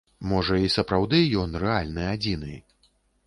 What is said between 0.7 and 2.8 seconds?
сапраўды, ён рэальны адзіны?